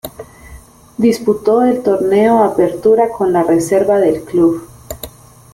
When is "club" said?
4.23-4.67